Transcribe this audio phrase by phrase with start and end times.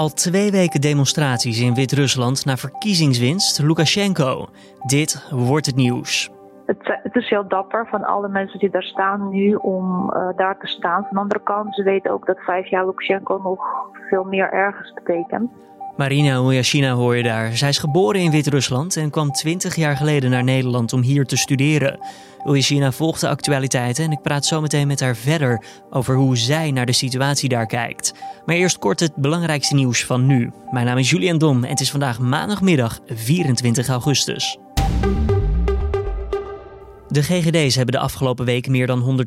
[0.00, 4.48] Al twee weken demonstraties in Wit-Rusland na verkiezingswinst Lukashenko.
[4.86, 6.30] Dit wordt het nieuws.
[6.66, 10.66] Het, is heel dapper van alle mensen die daar staan nu om uh, daar te
[10.66, 11.02] staan.
[11.02, 13.60] Van de andere kant, ze weten ook dat vijf jaar Lukashenko nog
[14.08, 15.50] veel meer ergens betekent.
[16.00, 17.56] Marina Ulyashina hoor je daar.
[17.56, 21.36] Zij is geboren in Wit-Rusland en kwam 20 jaar geleden naar Nederland om hier te
[21.36, 21.98] studeren.
[22.46, 26.70] Ulyashina volgt de actualiteiten en ik praat zo meteen met haar verder over hoe zij
[26.70, 28.12] naar de situatie daar kijkt.
[28.46, 30.50] Maar eerst kort het belangrijkste nieuws van nu.
[30.70, 34.58] Mijn naam is Julian Dom en het is vandaag maandagmiddag 24 augustus.
[37.08, 39.26] De GGD's hebben de afgelopen weken meer dan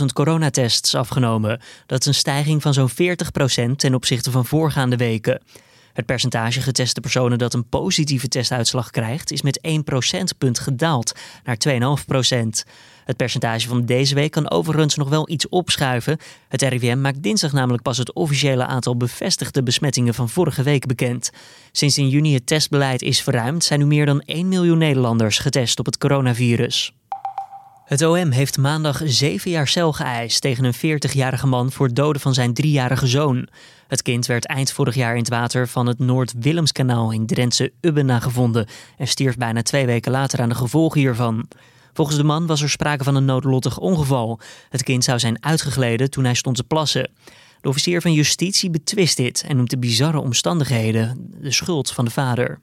[0.00, 1.60] 140.000 coronatests afgenomen.
[1.86, 5.40] Dat is een stijging van zo'n 40% ten opzichte van voorgaande weken.
[5.92, 11.12] Het percentage geteste personen dat een positieve testuitslag krijgt, is met 1 procentpunt gedaald
[11.44, 12.70] naar 2,5%
[13.04, 16.18] Het percentage van deze week kan overigens nog wel iets opschuiven.
[16.48, 21.30] Het RIVM maakt dinsdag namelijk pas het officiële aantal bevestigde besmettingen van vorige week bekend.
[21.72, 25.78] Sinds in juni het testbeleid is verruimd, zijn nu meer dan 1 miljoen Nederlanders getest
[25.78, 26.92] op het coronavirus.
[27.84, 32.20] Het OM heeft maandag zeven jaar cel geëist tegen een 40-jarige man voor het doden
[32.20, 33.48] van zijn driejarige zoon.
[33.90, 38.20] Het kind werd eind vorig jaar in het water van het Noord-Willemskanaal in Drentse Ubbena
[38.20, 38.66] gevonden
[38.96, 41.48] en stierf bijna twee weken later aan de gevolgen hiervan.
[41.92, 44.40] Volgens de man was er sprake van een noodlottig ongeval.
[44.68, 47.10] Het kind zou zijn uitgegleden toen hij stond te plassen.
[47.60, 52.10] De officier van justitie betwist dit en noemt de bizarre omstandigheden de schuld van de
[52.10, 52.60] vader.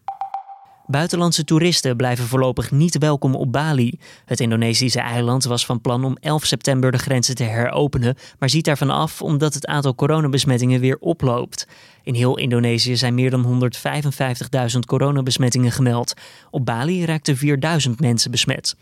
[0.90, 4.00] Buitenlandse toeristen blijven voorlopig niet welkom op Bali.
[4.26, 8.66] Het Indonesische eiland was van plan om 11 september de grenzen te heropenen, maar ziet
[8.66, 11.68] daarvan af omdat het aantal coronabesmettingen weer oploopt.
[12.04, 13.72] In heel Indonesië zijn meer dan
[14.74, 16.14] 155.000 coronabesmettingen gemeld.
[16.52, 18.76] Op Bali raakten 4000 mensen besmet.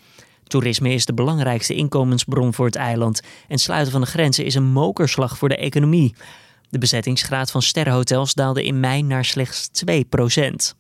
[0.44, 4.72] Toerisme is de belangrijkste inkomensbron voor het eiland en sluiten van de grenzen is een
[4.72, 6.16] mokerslag voor de economie.
[6.70, 10.76] De bezettingsgraad van sterrenhotels daalde in mei naar slechts 2 procent.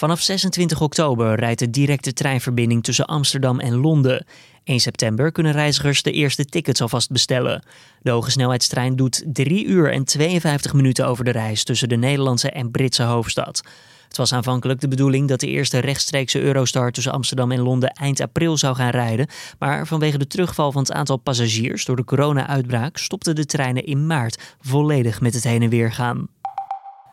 [0.00, 4.26] Vanaf 26 oktober rijdt de directe treinverbinding tussen Amsterdam en Londen.
[4.64, 7.64] 1 september kunnen reizigers de eerste tickets alvast bestellen.
[8.02, 12.70] De hogesnelheidstrein doet 3 uur en 52 minuten over de reis tussen de Nederlandse en
[12.70, 13.62] Britse hoofdstad.
[14.08, 18.20] Het was aanvankelijk de bedoeling dat de eerste rechtstreekse Eurostar tussen Amsterdam en Londen eind
[18.20, 19.28] april zou gaan rijden.
[19.58, 24.06] Maar vanwege de terugval van het aantal passagiers door de corona-uitbraak stopten de treinen in
[24.06, 26.28] maart volledig met het heen en weer gaan.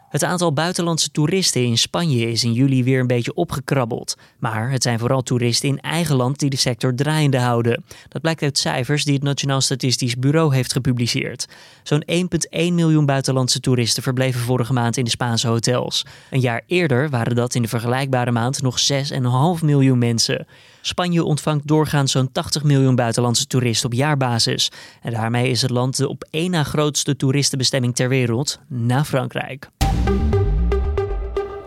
[0.10, 4.18] Het aantal buitenlandse toeristen in Spanje is in juli weer een beetje opgekrabbeld.
[4.40, 7.84] Maar het zijn vooral toeristen in eigen land die de sector draaiende houden.
[8.10, 11.48] Dat blijkt uit cijfers die het Nationaal Statistisch Bureau heeft gepubliceerd.
[11.84, 16.06] Zo'n 1,1 miljoen buitenlandse toeristen verbleven vorige maand in de Spaanse hotels.
[16.30, 18.78] Een jaar eerder waren dat in de vergelijkbare maand nog
[19.60, 20.48] 6,5 miljoen mensen.
[20.82, 24.72] Spanje ontvangt doorgaans zo'n 80 miljoen buitenlandse toeristen op jaarbasis.
[25.02, 29.70] En daarmee is het land de op één na grootste toeristenbestemming ter wereld, na Frankrijk.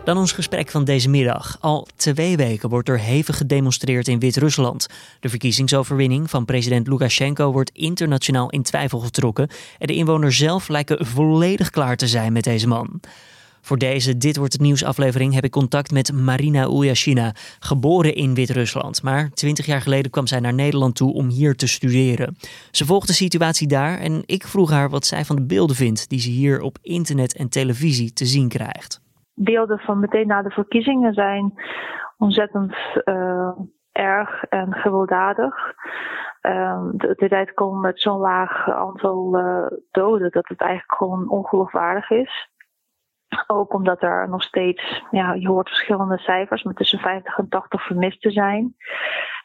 [0.03, 1.57] Dan ons gesprek van deze middag.
[1.59, 4.87] Al twee weken wordt er hevig gedemonstreerd in Wit-Rusland.
[5.19, 9.49] De verkiezingsoverwinning van president Lukashenko wordt internationaal in twijfel getrokken.
[9.79, 12.99] En de inwoners zelf lijken volledig klaar te zijn met deze man.
[13.61, 18.33] Voor deze Dit Wordt Het Nieuws aflevering heb ik contact met Marina Ulyashina, geboren in
[18.33, 19.03] Wit-Rusland.
[19.03, 22.35] Maar twintig jaar geleden kwam zij naar Nederland toe om hier te studeren.
[22.71, 26.09] Ze volgt de situatie daar en ik vroeg haar wat zij van de beelden vindt
[26.09, 29.01] die ze hier op internet en televisie te zien krijgt.
[29.33, 31.53] Beelden van meteen na de verkiezingen zijn
[32.17, 33.51] ontzettend uh,
[33.91, 35.55] erg en gewelddadig.
[36.41, 42.09] Uh, de, tijd komen met zo'n laag aantal uh, doden dat het eigenlijk gewoon ongeloofwaardig
[42.09, 42.49] is.
[43.47, 47.85] Ook omdat er nog steeds, ja, je hoort verschillende cijfers, maar tussen 50 en 80
[47.85, 48.75] vermisten zijn.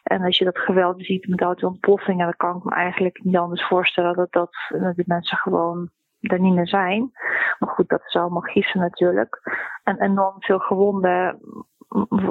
[0.03, 3.37] En als je dat geweld ziet met auto ontploffingen, dan kan ik me eigenlijk niet
[3.37, 5.89] anders voorstellen dat, dat de mensen gewoon
[6.19, 7.11] er niet meer zijn.
[7.59, 9.39] Maar goed, dat is allemaal gissen natuurlijk.
[9.83, 11.39] En enorm veel gewonden,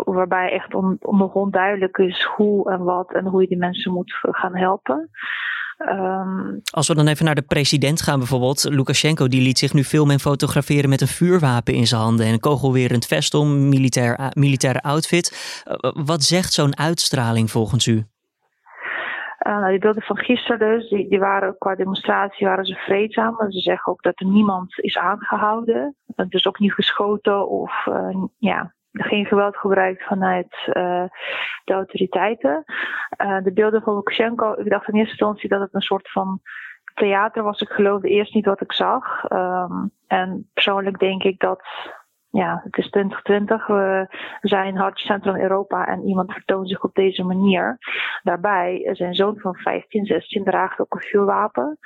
[0.04, 4.18] waarbij echt on, nog onduidelijk is hoe en wat en hoe je die mensen moet
[4.20, 5.10] gaan helpen.
[5.78, 8.64] Um, Als we dan even naar de president gaan bijvoorbeeld.
[8.70, 12.32] Lukashenko die liet zich nu filmen en fotograferen met een vuurwapen in zijn handen en
[12.32, 15.62] een kogelwerend vest om, militair, militaire outfit.
[15.66, 17.92] Uh, wat zegt zo'n uitstraling volgens u?
[19.46, 23.36] Uh, nou, die beelden van gisteren dus, die, die waren qua demonstratie waren ze vreedzaam.
[23.48, 25.96] Ze zeggen ook dat er niemand is aangehouden.
[26.28, 31.04] Dus ook niet geschoten of uh, ja, geen geweld gebruikt vanuit uh,
[31.64, 32.64] de autoriteiten.
[33.22, 36.40] Uh, de beelden van Lukashenko, ik dacht in eerste instantie dat het een soort van
[36.94, 37.60] theater was.
[37.60, 39.30] Ik geloofde eerst niet wat ik zag.
[39.32, 41.62] Um, en persoonlijk denk ik dat,
[42.30, 44.08] ja, het is 2020, we
[44.40, 47.78] zijn hartje centrum Europa en iemand vertoont zich op deze manier.
[48.22, 51.78] Daarbij, zijn zoon van 15, 16 draagt ook een vuurwapen.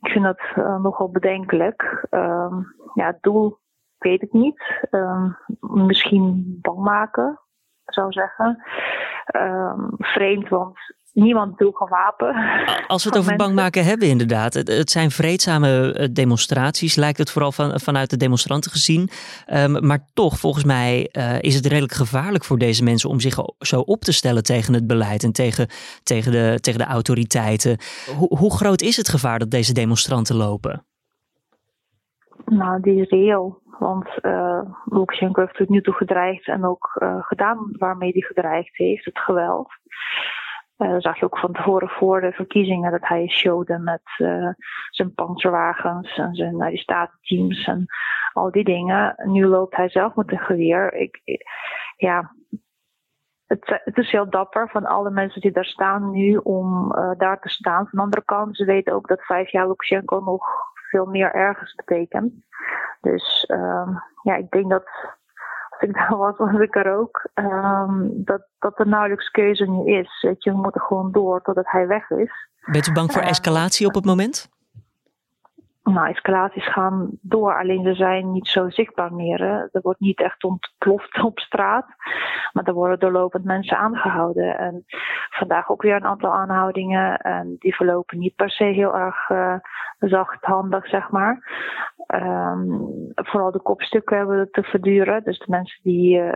[0.00, 2.06] Ik vind dat nogal bedenkelijk.
[2.10, 3.60] Um, ja, het doel
[4.02, 4.86] weet het niet.
[4.90, 5.28] Ehm,
[5.60, 7.40] misschien bang maken,
[7.84, 8.62] zou zeggen.
[9.24, 10.78] Ehm, vreemd, want
[11.12, 12.34] niemand droeg een wapen.
[12.86, 14.54] Als we het over bang maken hebben, inderdaad.
[14.54, 19.10] Het, zijn vreedzame eh, demonstraties, lijkt het vooral van, vanuit de demonstranten gezien.
[19.46, 23.34] Ehm, maar toch, volgens mij, uh, is het redelijk gevaarlijk voor deze mensen om zich
[23.58, 25.68] zo op te stellen tegen het beleid en tegen,
[26.02, 27.78] tegen, de, tegen de autoriteiten.
[28.16, 30.84] Hoe, hoe groot is het gevaar dat deze demonstranten lopen?
[32.52, 33.60] Nou, die is reëel.
[33.78, 38.76] Want uh, Lukashenko heeft tot nu toe gedreigd en ook uh, gedaan waarmee hij gedreigd
[38.76, 39.68] heeft, het geweld.
[40.78, 44.02] Uh, dat zag je ook van tevoren voor de verkiezingen dat hij showde met
[44.90, 47.86] zijn panzerwagens en zijn arrestatieteams en
[48.32, 49.14] al die dingen.
[49.24, 50.94] Nu loopt hij zelf met een geweer.
[50.94, 51.20] Ik,
[51.96, 52.34] ja,
[53.46, 57.48] het, het, is heel dapper van alle mensen die daar staan nu om daar te
[57.48, 57.86] staan.
[57.88, 61.74] Van de andere kant, ze weten ook dat vijf jaar Lukashenko nog veel meer ergens
[61.74, 62.32] betekent.
[63.00, 64.84] Dus uh, ja, ik denk dat
[65.70, 67.28] als ik daar was, was ik er ook.
[67.34, 70.20] Um, dat, dat er nauwelijks keuze nu is.
[70.20, 72.32] Weet je, we moeten gewoon door totdat hij weg is.
[72.72, 74.48] Bent u bang voor escalatie op het moment?
[75.82, 79.38] Nou, escalaties gaan door, alleen ze zijn niet zo zichtbaar meer.
[79.38, 79.58] Hè.
[79.72, 81.86] Er wordt niet echt ontploft op straat,
[82.52, 84.58] maar er worden doorlopend mensen aangehouden.
[84.58, 84.84] En
[85.30, 87.18] vandaag ook weer een aantal aanhoudingen.
[87.18, 89.54] En die verlopen niet per se heel erg uh,
[89.98, 91.50] zachthandig, zeg maar.
[92.06, 95.24] Um, vooral de kopstukken hebben te verduren.
[95.24, 96.32] Dus de mensen die uh,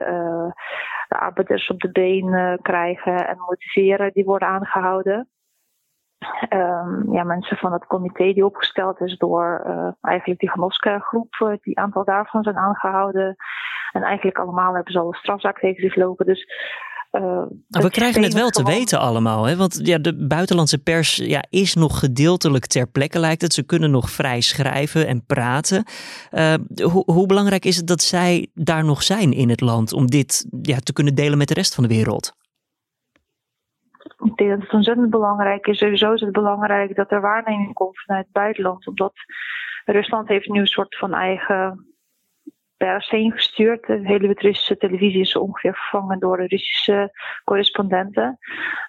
[1.08, 5.28] de arbeiders op de been krijgen en motiveren, die worden aangehouden.
[6.50, 11.78] Um, ja, mensen van het comité die opgesteld is door uh, eigenlijk die Genoska-groep, die
[11.78, 13.36] aantal daarvan zijn aangehouden.
[13.92, 16.26] En eigenlijk allemaal hebben ze al een strafzaak tegen zich lopen.
[16.26, 16.46] Dus
[17.12, 19.56] uh, we krijgen het wel te weten allemaal, hè?
[19.56, 23.52] want ja, de buitenlandse pers ja, is nog gedeeltelijk ter plekke, lijkt het.
[23.52, 25.84] Ze kunnen nog vrij schrijven en praten.
[26.92, 30.46] Hoe, hoe belangrijk is het dat zij daar nog zijn in het land om dit
[30.62, 32.32] ja, te kunnen delen met de rest van de wereld?
[34.24, 35.78] Ik denk dat het ontzettend belangrijk is.
[35.78, 39.12] Sowieso is het belangrijk dat er waarneming komt vanuit het buitenland, omdat
[39.84, 41.86] Rusland heeft nu een soort van eigen
[42.76, 43.86] pers heen gestuurd.
[43.86, 47.10] De hele Russische televisie is ongeveer vervangen door de Russische
[47.44, 48.38] correspondenten.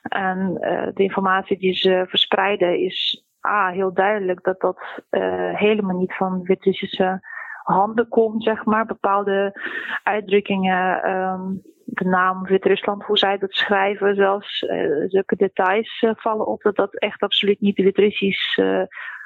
[0.01, 5.97] En uh, de informatie die ze verspreiden is ah, heel duidelijk dat dat uh, helemaal
[5.97, 7.19] niet van Wit-Russische
[7.63, 8.85] handen komt, zeg maar.
[8.85, 9.61] Bepaalde
[10.03, 11.61] uitdrukkingen, um,
[11.97, 16.95] de naam Wit-Rusland, hoe zij dat schrijven, zelfs uh, zulke details vallen op dat dat
[16.95, 18.57] echt absoluut niet Wit-Russisch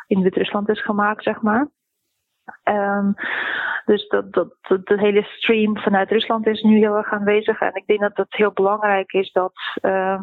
[0.08, 1.68] in Wit-Rusland is gemaakt, zeg maar.
[2.64, 3.16] Um,
[3.86, 7.60] dus dat, dat, dat, de hele stream vanuit Rusland is nu heel erg aanwezig.
[7.60, 10.20] En ik denk dat het heel belangrijk is dat, uh,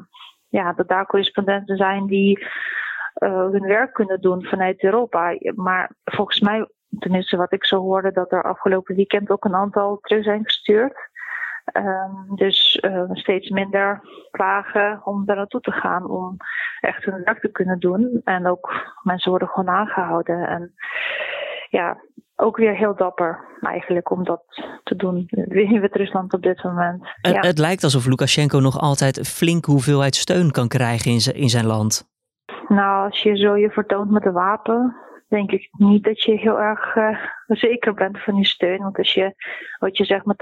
[0.48, 5.36] ja, dat daar correspondenten zijn die uh, hun werk kunnen doen vanuit Europa.
[5.54, 6.68] Maar volgens mij,
[6.98, 11.07] tenminste wat ik zo hoorde, dat er afgelopen weekend ook een aantal terug zijn gestuurd.
[11.72, 14.00] Um, dus uh, steeds minder
[14.30, 16.36] plagen om daar naartoe te gaan om
[16.80, 18.20] echt hun werk te kunnen doen.
[18.24, 18.72] En ook
[19.02, 20.48] mensen worden gewoon aangehouden.
[20.48, 20.74] En
[21.70, 21.96] ja,
[22.36, 24.42] ook weer heel dapper eigenlijk om dat
[24.82, 25.26] te doen
[25.70, 27.08] in Wit-Rusland op dit moment.
[27.20, 31.66] Het, het, lijkt alsof Lukashenko nog altijd flink hoeveelheid steun kan krijgen in, in zijn
[31.66, 32.08] land.
[32.68, 34.96] Nou, als je zo je vertoont met een wapen,
[35.28, 38.78] denk ik niet dat je heel erg uh, zeker bent van je steun.
[38.78, 39.34] Want als je,
[39.78, 40.36] wat je zegt, met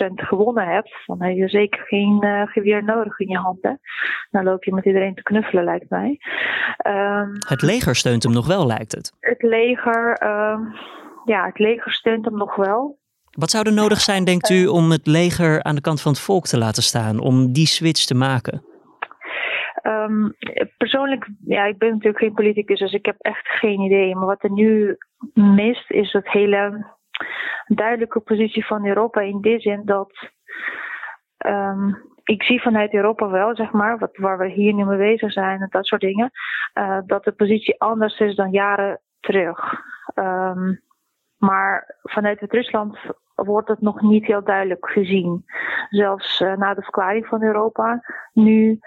[0.00, 3.80] 80% gewonnen hebt, dan heb je zeker geen uh, geweer nodig in je handen.
[4.30, 6.18] Dan loop je met iedereen te knuffelen, lijkt mij.
[6.86, 9.12] Um, het leger steunt hem nog wel, lijkt het.
[9.20, 10.58] Het leger, uh,
[11.24, 12.98] ja, het leger steunt hem nog wel.
[13.30, 16.20] Wat zou er nodig zijn, denkt u, om het leger aan de kant van het
[16.20, 18.67] volk te laten staan, om die switch te maken?
[19.88, 20.34] Um,
[20.76, 24.14] persoonlijk, ja, ik ben natuurlijk geen politicus, dus ik heb echt geen idee.
[24.14, 24.96] Maar wat er nu
[25.34, 26.86] mist, is het hele
[27.66, 30.12] duidelijke positie van Europa in die zin dat
[31.46, 35.32] um, ik zie vanuit Europa wel, zeg maar, wat, waar we hier nu mee bezig
[35.32, 36.30] zijn en dat soort dingen,
[36.74, 39.74] uh, dat de positie anders is dan jaren terug.
[40.14, 40.80] Um,
[41.36, 42.98] maar vanuit het Rusland
[43.34, 45.44] wordt het nog niet heel duidelijk gezien.
[45.88, 48.00] Zelfs uh, na de verklaring van Europa
[48.32, 48.78] nu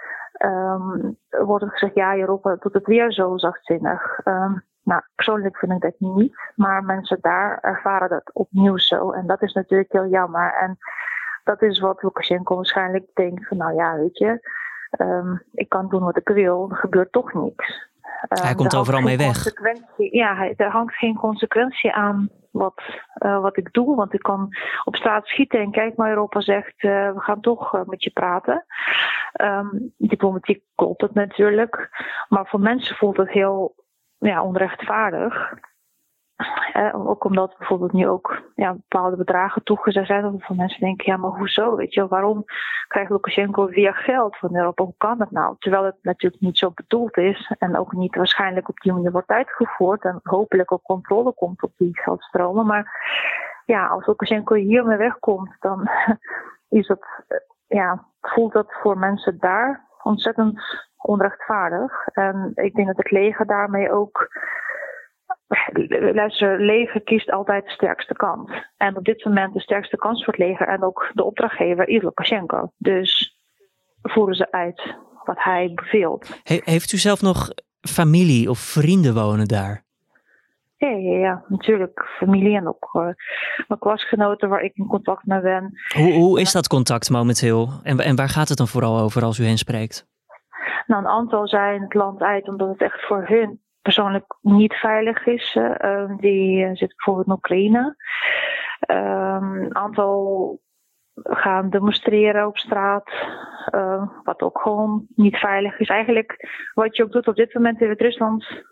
[0.46, 4.20] um, wordt er gezegd, ja, Europa doet het weer zo zachtzinnig.
[4.26, 9.12] Um, nou, persoonlijk vind ik dat niet, maar mensen daar ervaren dat opnieuw zo.
[9.12, 10.54] En dat is natuurlijk heel jammer.
[10.54, 10.78] En
[11.44, 14.50] dat is wat Lukashenko waarschijnlijk denkt van, nou ja, weet je,
[15.00, 17.90] um, ik kan doen wat ik wil, er gebeurt toch niks.
[18.28, 19.44] Hij komt overal mee weg.
[19.98, 22.82] Ja, er hangt geen consequentie aan wat,
[23.26, 23.96] uh, wat ik doe.
[23.96, 24.50] Want ik kan
[24.84, 28.10] op straat schieten en kijk maar Europa zegt, uh, we gaan toch uh, met je
[28.10, 28.66] praten.
[29.34, 31.90] Um, diplomatiek klopt het natuurlijk.
[32.30, 33.76] Maar voor mensen voelt het heel
[34.18, 35.54] ja, onrechtvaardig.
[36.94, 40.22] Ook omdat bijvoorbeeld nu ook ja, bepaalde bedragen toegezegd zijn.
[40.22, 41.76] Dat veel mensen denken, ja, maar hoezo?
[41.76, 42.44] Weet je, waarom
[42.88, 44.84] krijgt Lukashenko weer geld van Europa?
[44.84, 45.56] Hoe kan dat nou?
[45.60, 47.56] Terwijl het natuurlijk niet zo bedoeld is.
[47.60, 50.04] En ook niet waarschijnlijk op die manier wordt uitgevoerd.
[50.04, 52.66] En hopelijk ook controle komt op die geldstromen.
[52.66, 53.02] Maar
[53.66, 55.90] ja, als Lukashenko hiermee wegkomt, dan
[56.70, 56.98] is eh,
[57.76, 60.62] ja, voelt dat voor mensen daar ontzettend
[60.98, 62.08] onrechtvaardig.
[62.08, 64.30] En ik denk dat het leger daarmee ook
[66.14, 68.52] luister, leger kiest altijd de sterkste kant.
[68.78, 72.74] En op dit moment de sterkste kans voor het leger en ook de opdrachtgever is.
[72.78, 73.36] Dus
[74.02, 76.42] voeren ze uit wat hij beveelt.
[76.44, 77.50] heeft u zelf nog
[77.82, 79.84] familie of vrienden wonen daar?
[80.82, 82.06] Ja, ja, ja natuurlijk.
[82.18, 83.02] Familie en ook uh,
[83.68, 85.74] mijn klasgenoten waar ik in contact mee ben.
[85.96, 87.70] Hoe, hoe is dat contact momenteel?
[87.84, 90.08] En, en waar gaat het dan vooral over als u hen spreekt?
[90.88, 95.26] Nou, een aantal zijn het land uit omdat het echt voor hun persoonlijk niet veilig
[95.26, 95.56] is.
[95.56, 97.96] Uh, die zit bijvoorbeeld in Oekraïne.
[98.80, 100.60] Ehm, een aantal
[101.24, 103.12] gaan demonstreren op straat,
[103.76, 105.88] uh, wat ook gewoon niet veilig is.
[105.88, 108.64] Eigenlijk wat je ook doet op dit moment in Wit-Rusland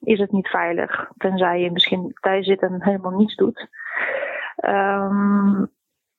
[0.00, 1.10] is het niet veilig.
[1.16, 3.68] Tenzij je misschien thuis zit en helemaal niets doet.
[4.64, 5.70] Um,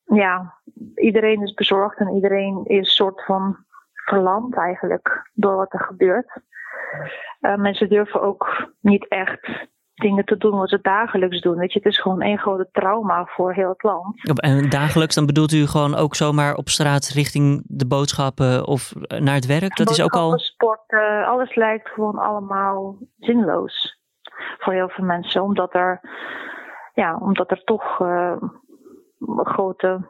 [0.03, 0.61] ja,
[0.95, 3.57] iedereen is bezorgd en iedereen is soort van
[3.93, 6.41] verlamd eigenlijk door wat er gebeurt.
[7.41, 9.69] Uh, mensen durven ook niet echt
[10.01, 11.57] dingen te doen wat ze dagelijks doen.
[11.57, 14.39] Weet je, het is gewoon één grote trauma voor heel het land.
[14.39, 19.35] En dagelijks, dan bedoelt u gewoon ook zomaar op straat richting de boodschappen of naar
[19.35, 19.75] het werk?
[19.75, 20.39] Dat is ook al.
[20.39, 20.93] Sport,
[21.25, 23.99] alles lijkt gewoon allemaal zinloos
[24.57, 25.99] voor heel veel mensen, omdat er,
[26.93, 28.35] ja, omdat er toch uh,
[29.19, 30.09] een grote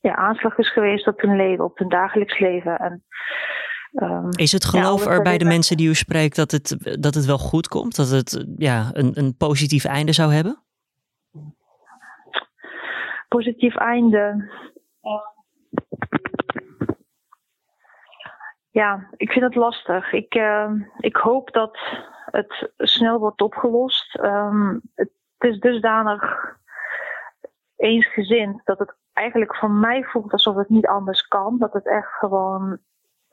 [0.00, 2.76] ja, aanslag is geweest op hun leven, op hun dagelijks leven.
[2.78, 3.04] En
[3.92, 7.24] Ehm, is het geloof er bij de mensen die u spreekt dat het, dat het
[7.24, 7.96] wel goed komt?
[7.96, 10.62] Dat het ja, een, een positief einde zou hebben?
[13.28, 14.50] Positief einde.
[18.70, 20.12] Ja, ik vind het lastig.
[20.12, 21.78] Ik, uh, ik hoop dat
[22.24, 24.18] het snel wordt opgelost.
[24.18, 26.22] Um, het is dusdanig
[27.76, 31.58] eensgezind dat het eigenlijk voor mij voelt alsof het niet anders kan.
[31.58, 32.78] Dat het echt gewoon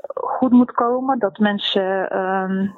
[0.07, 1.19] goed moet komen.
[1.19, 2.75] Dat mensen um,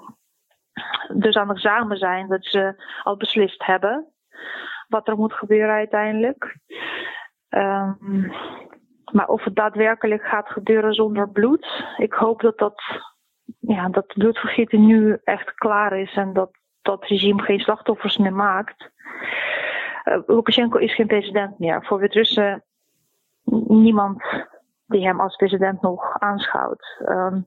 [1.13, 4.05] dus aan het samen zijn, dat ze al beslist hebben
[4.87, 6.57] wat er moet gebeuren uiteindelijk.
[7.49, 8.31] Um,
[9.11, 12.81] maar of het daadwerkelijk gaat gebeuren zonder bloed, ik hoop dat dat,
[13.59, 16.51] ja, dat bloedvergieten nu echt klaar is en dat
[16.81, 18.89] dat regime geen slachtoffers meer maakt.
[20.05, 21.85] Uh, Lukashenko is geen president meer.
[21.85, 22.63] Voor Wit-Russen
[23.67, 24.23] niemand
[24.91, 27.01] die hem als president nog aanschouwt.
[27.05, 27.43] Um,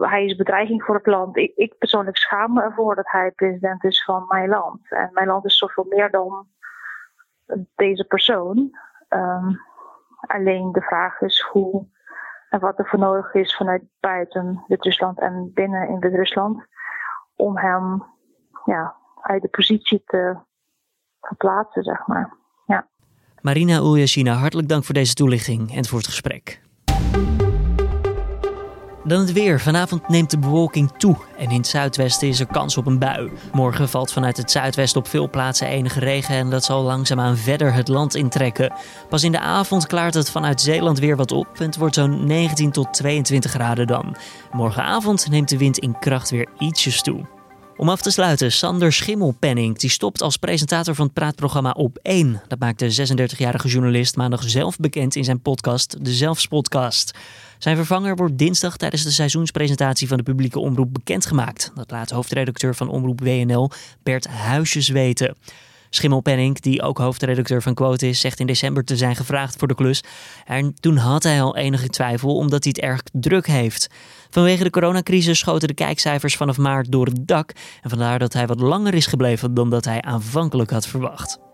[0.00, 1.36] hij is bedreiging voor het land.
[1.36, 4.80] Ik, ik, persoonlijk schaam me ervoor dat hij president is van mijn land.
[4.90, 6.46] En mijn land is zoveel meer dan
[7.74, 8.70] deze persoon.
[9.08, 9.60] Um,
[10.20, 11.86] alleen de vraag is hoe
[12.50, 16.66] en wat er voor nodig is vanuit buiten Wit-Rusland en binnen in Wit-Rusland
[17.36, 18.04] om hem
[18.64, 20.36] ja, uit de positie te
[21.20, 22.36] verplaatsen, zeg maar.
[23.42, 26.60] Marina Uljashina, hartelijk dank voor deze toelichting en voor het gesprek.
[29.04, 29.60] Dan het weer.
[29.60, 33.30] Vanavond neemt de bewolking toe en in het zuidwesten is er kans op een bui.
[33.52, 37.72] Morgen valt vanuit het zuidwesten op veel plaatsen enige regen en dat zal langzaamaan verder
[37.72, 38.72] het land intrekken.
[39.08, 42.26] Pas in de avond klaart het vanuit Zeeland weer wat op en het wordt zo'n
[42.26, 44.16] 19 tot 22 graden dan.
[44.52, 47.39] Morgenavond neemt de wind in kracht weer ietsjes toe.
[47.80, 52.42] Om af te sluiten, Sander Schimmelpenning die stopt als presentator van het praatprogramma Op 1.
[52.48, 57.18] Dat maakt de 36-jarige journalist maandag zelf bekend in zijn podcast, de Zelfspodcast.
[57.58, 61.72] Zijn vervanger wordt dinsdag tijdens de seizoenspresentatie van de publieke omroep bekendgemaakt.
[61.74, 63.70] Dat laat hoofdredacteur van Omroep WNL
[64.02, 65.36] Bert Huisjes weten.
[65.90, 69.74] Schimmelpenning, die ook hoofdredacteur van Quote is, zegt in december te zijn gevraagd voor de
[69.74, 70.02] klus.
[70.44, 73.88] En toen had hij al enige twijfel omdat hij het erg druk heeft.
[74.30, 77.52] Vanwege de coronacrisis schoten de kijkcijfers vanaf maart door het dak.
[77.82, 81.49] En vandaar dat hij wat langer is gebleven dan dat hij aanvankelijk had verwacht.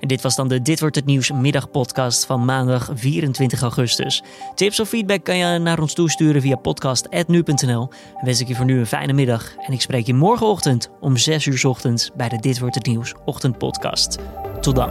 [0.00, 4.22] En dit was dan de Dit wordt het nieuws middagpodcast van maandag 24 augustus.
[4.54, 7.88] Tips of feedback kan je naar ons toesturen via podcast@nu.nl.
[8.20, 11.46] Wens ik je voor nu een fijne middag en ik spreek je morgenochtend om 6
[11.46, 14.18] uur ochtends bij de Dit wordt het nieuws ochtendpodcast.
[14.60, 14.90] Tot dan.